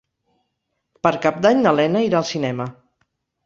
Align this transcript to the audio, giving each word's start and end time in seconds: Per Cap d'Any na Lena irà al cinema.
Per 1.03 1.11
Cap 1.27 1.39
d'Any 1.47 1.63
na 1.67 1.77
Lena 1.83 2.05
irà 2.09 2.21
al 2.25 2.29
cinema. 2.33 2.71